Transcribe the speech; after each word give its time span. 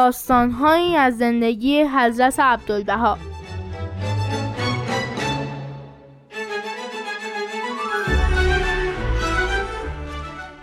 داستانهایی 0.00 0.96
از 0.96 1.18
زندگی 1.18 1.82
حضرت 1.82 2.40
عبدالبها. 2.40 3.18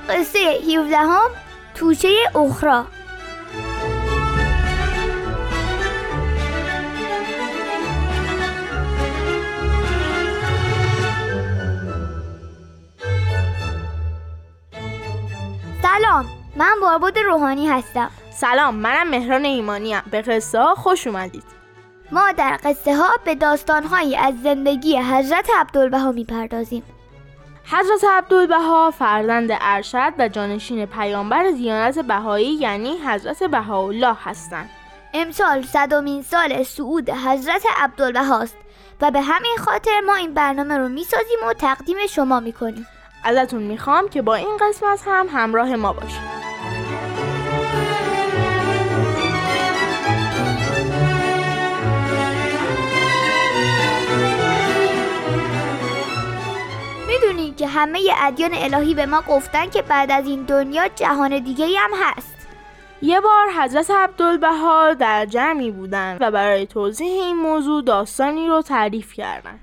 قصه 0.10 0.40
17 0.40 0.98
هم 0.98 1.30
توشه 1.76 2.08
اخرا 2.36 2.86
سلام 15.82 16.26
من 16.56 16.76
باربود 16.82 17.18
روحانی 17.18 17.68
هستم. 17.68 18.12
سلام 18.40 18.76
منم 18.76 19.10
مهران 19.10 19.46
ایمانیم 19.46 20.02
به 20.12 20.22
قصه 20.22 20.60
ها 20.60 20.76
خوش 20.76 21.08
اومدید. 21.08 21.44
ما 22.12 22.32
در 22.32 22.60
قصه 22.64 22.96
ها 22.96 23.10
به 23.26 23.36
داستانهایی 23.36 24.16
از 24.16 24.34
زندگی 24.44 24.98
حضرت 24.98 25.50
عبدالبها 25.56 26.12
می‌پردازیم. 26.12 26.84
حضرت 27.66 28.04
عبدالبها 28.12 28.92
فرزند 28.92 29.50
ارشد 29.52 30.14
و 30.18 30.28
جانشین 30.28 30.86
پیامبر 30.86 31.44
دیانت 31.44 32.00
بهایی 32.00 32.54
یعنی 32.54 32.98
حضرت 32.98 33.44
بهاءالله 33.44 34.16
هستند. 34.24 34.70
امسال 35.14 35.62
صدومین 35.62 36.22
سال 36.22 36.64
صعود 36.64 37.10
حضرت 37.10 37.64
عبدالبهاست 37.78 38.58
و 39.02 39.12
به 39.12 39.22
همین 39.22 39.58
خاطر 39.66 40.00
ما 40.06 40.16
این 40.16 40.34
برنامه 40.34 40.78
رو 40.78 40.90
می‌سازیم 40.90 41.40
و 41.48 41.54
تقدیم 41.54 41.98
شما 42.10 42.40
می‌کنیم. 42.40 42.88
ازتون 43.24 43.64
می‌خوام 43.64 44.10
که 44.10 44.22
با 44.22 44.36
این 44.36 44.58
قسمت 44.62 45.00
هم 45.08 45.28
همراه 45.32 45.76
ما 45.76 45.94
باشید. 45.94 46.37
همه 57.78 58.00
ادیان 58.22 58.54
الهی 58.54 58.94
به 58.94 59.06
ما 59.06 59.22
گفتن 59.22 59.70
که 59.70 59.82
بعد 59.82 60.12
از 60.12 60.28
این 60.28 60.44
دنیا 60.44 60.88
جهان 60.88 61.40
دیگه 61.40 61.68
هم 61.80 61.92
هست. 62.04 62.48
یه 63.02 63.22
بار 63.22 63.52
حضرت 63.62 63.92
عبدالبها 63.92 64.94
در 64.94 65.26
جمعی 65.26 65.72
بودن 65.72 66.18
و 66.22 66.32
برای 66.32 66.66
توضیح 66.66 67.24
این 67.24 67.36
موضوع 67.36 67.84
داستانی 67.84 68.48
رو 68.48 68.62
تعریف 68.62 69.14
کردن. 69.14 69.60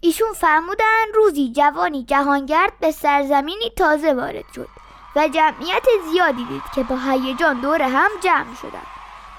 ایشون 0.00 0.32
فرمودن 0.32 1.04
روزی 1.14 1.52
جوانی 1.52 2.04
جهانگرد 2.04 2.72
به 2.80 2.90
سرزمینی 2.90 3.70
تازه 3.76 4.12
وارد 4.12 4.44
شد 4.54 4.68
و 5.16 5.28
جمعیت 5.28 5.86
زیادی 6.12 6.44
دید 6.44 6.62
که 6.74 6.82
با 6.82 6.96
هیجان 6.96 7.60
دور 7.60 7.82
هم 7.82 8.10
جمع 8.22 8.54
شدن. 8.62 8.86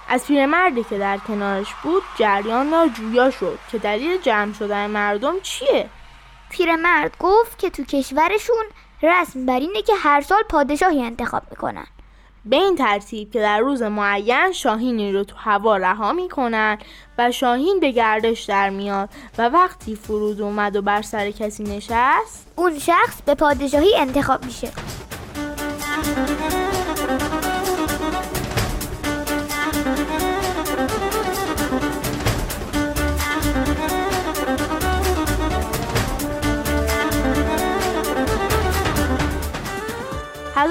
از 0.10 0.28
پیرمردی 0.28 0.84
که 0.84 0.98
در 0.98 1.18
کنارش 1.18 1.74
بود 1.84 2.04
جریان 2.18 2.72
را 2.72 2.88
جویا 2.88 3.32
شد 3.32 3.60
که 3.72 3.78
دلیل 3.78 4.22
جمع 4.22 4.54
شدن 4.54 4.88
مردم 4.88 5.40
چیه؟ 5.40 5.90
پیرمرد 6.54 7.18
گفت 7.20 7.60
که 7.60 7.70
تو 7.70 7.84
کشورشون 7.84 8.66
رسم 9.02 9.46
بر 9.46 9.60
اینه 9.60 9.82
که 9.82 9.94
هر 9.96 10.22
سال 10.22 10.44
پادشاهی 10.50 11.04
انتخاب 11.04 11.44
می‌کنن. 11.52 11.86
به 12.46 12.56
این 12.56 12.76
ترتیب 12.76 13.32
که 13.32 13.40
در 13.40 13.60
روز 13.60 13.82
معین 13.82 14.52
شاهینی 14.52 15.12
رو 15.12 15.24
تو 15.24 15.36
هوا 15.38 15.78
رها 15.78 16.14
می‌کنن 16.14 16.78
و 17.18 17.32
شاهین 17.32 17.80
به 17.80 17.92
گردش 17.92 18.44
در 18.44 18.70
میاد 18.70 19.10
و 19.38 19.50
وقتی 19.50 19.96
فرود 19.96 20.42
اومد 20.42 20.76
و 20.76 20.82
بر 20.82 21.02
سر 21.02 21.32
کسی 21.32 21.64
نشست 21.64 22.48
اون 22.56 22.80
شخص 22.80 23.22
به 23.22 23.36
پادشاهی 23.36 23.96
انتخاب 23.96 24.46
میشه. 24.46 24.72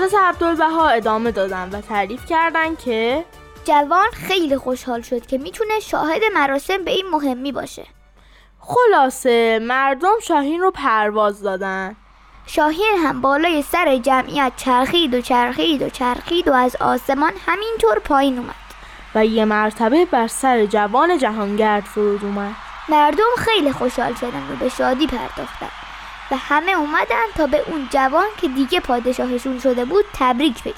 حضرت 0.02 0.20
عبدالبها 0.22 0.88
ادامه 0.88 1.30
دادن 1.30 1.70
و 1.72 1.80
تعریف 1.80 2.26
کردن 2.26 2.76
که 2.76 3.24
جوان 3.64 4.10
خیلی 4.12 4.56
خوشحال 4.56 5.02
شد 5.02 5.26
که 5.26 5.38
می‌تونه 5.38 5.80
شاهد 5.80 6.22
مراسم 6.34 6.84
به 6.84 6.90
این 6.90 7.06
مهمی 7.12 7.52
باشه. 7.52 7.86
خلاصه 8.58 9.58
مردم 9.62 10.14
شاهین 10.22 10.60
رو 10.60 10.70
پرواز 10.70 11.42
دادن. 11.42 11.96
شاهین 12.46 12.98
هم 13.04 13.20
بالای 13.20 13.62
سر 13.62 13.96
جمعیت 13.96 14.52
چرخید 14.56 15.14
و 15.14 15.20
چرخید 15.20 15.82
و 15.82 15.90
چرخید 15.90 16.48
و 16.48 16.52
از 16.52 16.76
آسمان 16.76 17.32
همینطور 17.46 17.98
پایین 17.98 18.38
اومد. 18.38 18.54
و 19.14 19.26
یه 19.26 19.44
مرتبه 19.44 20.04
بر 20.04 20.26
سر 20.26 20.66
جوان 20.66 21.18
جهانگرد 21.18 21.84
فرود 21.84 22.24
اومد. 22.24 22.54
مردم 22.88 23.24
خیلی 23.38 23.72
خوشحال 23.72 24.14
شدن 24.14 24.48
و 24.52 24.56
به 24.60 24.68
شادی 24.68 25.06
پرداختن. 25.06 25.81
و 26.32 26.36
همه 26.36 26.72
اومدن 26.72 27.26
تا 27.36 27.46
به 27.46 27.64
اون 27.66 27.88
جوان 27.90 28.26
که 28.40 28.48
دیگه 28.48 28.80
پادشاهشون 28.80 29.58
شده 29.58 29.84
بود 29.84 30.04
تبریک 30.14 30.64
بگن. 30.64 30.74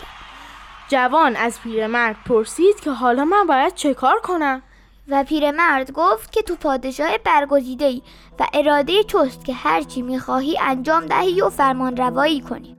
جوان 0.88 1.36
از 1.36 1.60
پیرمرد 1.60 2.16
پرسید 2.26 2.80
که 2.80 2.90
حالا 2.90 3.24
من 3.24 3.46
باید 3.46 3.74
چه 3.74 3.94
کار 3.94 4.20
کنم؟ 4.20 4.62
و 5.08 5.24
پیرمرد 5.24 5.92
گفت 5.92 6.32
که 6.32 6.42
تو 6.42 6.56
پادشاه 6.56 7.18
برگزیده 7.18 7.84
ای 7.84 8.02
و 8.40 8.46
اراده 8.54 9.02
توست 9.02 9.44
که 9.44 9.54
هرچی 9.54 10.02
می‌خواهی 10.02 10.58
انجام 10.58 11.06
دهی 11.06 11.40
و 11.40 11.50
فرمان 11.50 11.96
روایی 11.96 12.40
کنی. 12.40 12.76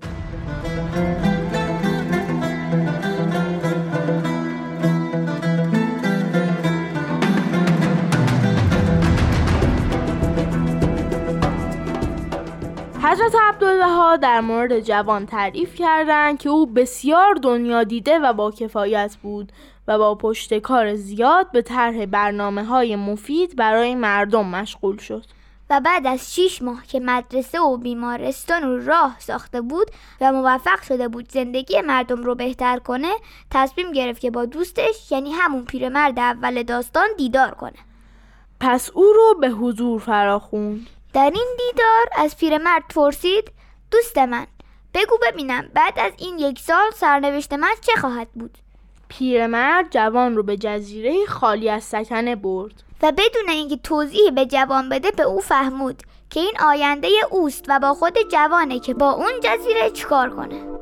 حضرت 13.16 13.36
عبدالبها 13.42 14.18
در 14.18 14.42
مورد 14.42 14.80
جوان 14.80 15.26
تعریف 15.26 15.76
کردند 15.76 16.40
که 16.40 16.50
او 16.50 16.66
بسیار 16.66 17.34
دنیا 17.34 17.84
دیده 17.84 18.20
و 18.20 18.34
با 18.34 18.52
کفایت 18.52 19.18
بود 19.24 19.52
و 19.88 19.98
با 19.98 20.16
پشتکار 20.16 20.96
زیاد 20.96 21.52
به 21.52 21.62
طرح 21.62 22.06
برنامه 22.06 22.64
های 22.64 22.96
مفید 22.96 23.56
برای 23.56 23.96
مردم 23.96 24.46
مشغول 24.46 24.98
شد. 24.98 25.26
و 25.70 25.80
بعد 25.80 26.08
از 26.08 26.36
شیش 26.36 26.62
ماه 26.62 26.86
که 26.88 27.00
مدرسه 27.00 27.59
و 27.59 27.78
بیمارستان 27.78 28.64
و 28.64 28.86
راه 28.86 29.16
ساخته 29.20 29.62
بود 29.62 29.92
و 30.22 30.32
موفق 30.32 30.82
شده 30.82 31.08
بود 31.08 31.32
زندگی 31.32 31.82
مردم 31.82 32.24
رو 32.24 32.36
بهتر 32.36 32.80
کنه 32.80 33.12
تصمیم 33.52 33.92
گرفت 33.92 34.22
که 34.22 34.32
با 34.32 34.46
دوستش 34.46 35.12
یعنی 35.12 35.32
همون 35.32 35.66
پیرمرد 35.66 36.20
اول 36.20 36.64
داستان 36.64 37.08
دیدار 37.18 37.52
کنه. 37.52 37.80
پس 38.59 38.90
او 38.94 39.03
رو 39.03 39.40
به 39.42 39.50
حضور 39.50 40.00
فراخوند. 40.00 40.88
در 41.16 41.31
این 41.36 41.48
دیدار 41.58 42.24
از 42.26 42.38
پیرمرد 42.38 42.84
پرسید 42.96 43.52
دوست 43.92 44.18
من 44.18 44.48
بگو 44.94 45.18
ببینم 45.28 45.70
بعد 45.74 46.00
از 46.00 46.12
این 46.18 46.40
یک 46.40 46.59
سال 46.59 46.92
سرنوشت 46.96 47.53
من 47.53 47.73
چه 47.82 48.02
خواهد 48.02 48.28
بود؟ 48.32 48.58
پیرمرد 49.08 49.91
جوان 49.91 50.35
رو 50.35 50.44
به 50.44 50.58
جزیره 50.58 51.26
خالی 51.26 51.70
از 51.70 51.84
سکنه 51.84 52.35
برد. 52.35 52.84
و 53.02 53.12
بدون 53.12 53.50
اینکه 53.50 53.78
توضیحی 53.78 54.32
به 54.32 54.46
جوان 54.46 54.90
بده 54.90 55.12
به 55.12 55.23
او 55.23 55.41
فهمود 55.41 56.03
که 56.29 56.40
این 56.40 56.53
آینده 56.66 57.08
اوست 57.29 57.66
و 57.67 57.79
با 57.79 57.94
خود 57.94 58.17
جوانه 58.32 58.79
که 58.79 58.94
با 58.94 59.12
اون 59.12 59.32
جزیره 59.44 59.90
چیکار 59.90 60.29
کنه. 60.29 60.75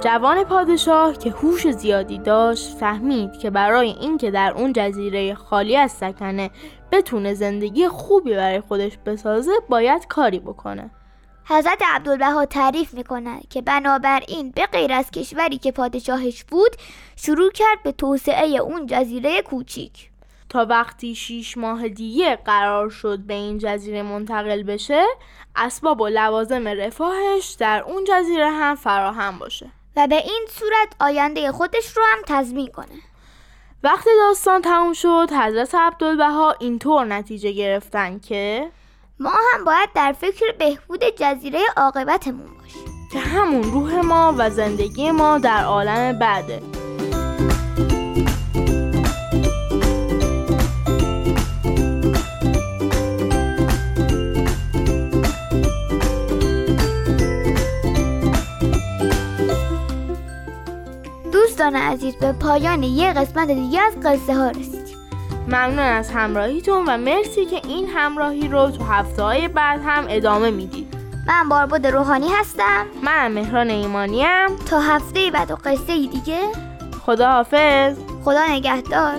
جوان 0.00 0.44
پادشاه 0.44 1.18
که 1.18 1.30
هوش 1.30 1.70
زیادی 1.70 2.18
داشت 2.18 2.76
فهمید 2.76 3.38
که 3.38 3.50
برای 3.50 3.88
اینکه 3.88 4.30
در 4.30 4.52
اون 4.56 4.72
جزیره 4.72 5.34
خالی 5.34 5.76
از 5.76 5.92
سکنه 5.92 6.50
بتونه 6.92 7.34
زندگی 7.34 7.88
خوبی 7.88 8.34
برای 8.34 8.60
خودش 8.60 8.98
بسازه 9.06 9.52
باید 9.68 10.06
کاری 10.06 10.38
بکنه. 10.38 10.90
حضرت 11.44 11.82
عبدالبها 11.94 12.44
تعریف 12.46 12.94
می‌کنند 12.94 13.48
که 13.48 13.62
بنابراین 13.62 14.50
به 14.50 14.66
غیر 14.66 14.92
از 14.92 15.10
کشوری 15.10 15.58
که 15.58 15.72
پادشاهش 15.72 16.44
بود 16.44 16.76
شروع 17.16 17.50
کرد 17.50 17.82
به 17.84 17.92
توسعه 17.92 18.48
اون 18.48 18.86
جزیره 18.86 19.42
کوچیک. 19.42 20.10
تا 20.48 20.66
وقتی 20.66 21.14
شیش 21.14 21.56
ماه 21.56 21.88
دیگه 21.88 22.36
قرار 22.36 22.90
شد 22.90 23.18
به 23.18 23.34
این 23.34 23.58
جزیره 23.58 24.02
منتقل 24.02 24.62
بشه 24.62 25.04
اسباب 25.56 26.00
و 26.00 26.08
لوازم 26.08 26.68
رفاهش 26.68 27.56
در 27.58 27.82
اون 27.82 28.04
جزیره 28.04 28.50
هم 28.50 28.74
فراهم 28.74 29.38
باشه. 29.38 29.70
و 30.00 30.06
به 30.06 30.16
این 30.16 30.46
صورت 30.50 30.88
آینده 31.00 31.52
خودش 31.52 31.96
رو 31.96 32.02
هم 32.12 32.18
تضمین 32.26 32.66
کنه. 32.66 33.02
وقتی 33.82 34.10
داستان 34.18 34.62
تموم 34.62 34.92
شد 34.92 35.28
حضرت 35.32 35.74
عبدالبها 35.74 36.56
اینطور 36.60 37.04
نتیجه 37.04 37.52
گرفتن 37.52 38.18
که 38.18 38.70
ما 39.18 39.30
هم 39.30 39.64
باید 39.64 39.88
در 39.94 40.12
فکر 40.12 40.52
بهبود 40.58 41.04
جزیره 41.04 41.60
عاقبتمون 41.76 42.46
باشیم. 42.62 43.08
که 43.12 43.18
همون 43.18 43.62
روح 43.62 44.00
ما 44.00 44.34
و 44.38 44.50
زندگی 44.50 45.10
ما 45.10 45.38
در 45.38 45.64
عالم 45.64 46.18
بعده. 46.18 46.62
دوستان 61.70 61.92
عزیز 61.92 62.16
به 62.16 62.32
پایان 62.32 62.82
یه 62.82 63.12
قسمت 63.12 63.50
دیگه 63.50 63.80
از 63.80 63.92
قصه 64.04 64.34
ها 64.34 64.50
رسیدیم. 64.50 64.96
ممنون 65.46 65.78
از 65.78 66.10
همراهیتون 66.10 66.84
و 66.86 66.96
مرسی 66.96 67.46
که 67.46 67.60
این 67.68 67.88
همراهی 67.88 68.48
رو 68.48 68.70
تو 68.70 68.84
هفته 68.84 69.22
های 69.22 69.48
بعد 69.48 69.80
هم 69.84 70.04
ادامه 70.08 70.50
می‌دید. 70.50 70.94
من 71.26 71.48
باربود 71.48 71.86
روحانی 71.86 72.28
هستم. 72.28 72.86
من 73.02 73.32
مهران 73.32 73.70
ایمانیم. 73.70 74.56
تا 74.70 74.80
هفته 74.80 75.30
بعد 75.30 75.50
و 75.50 75.56
قصه 75.64 76.06
دیگه. 76.06 76.40
خدا 77.06 77.30
حافظ 77.30 77.96
خدا 78.24 78.46
نگهدار. 78.48 79.18